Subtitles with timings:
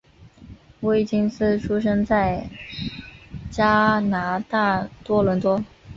[0.79, 2.49] 威金斯出生在
[3.51, 5.63] 加拿大多伦多。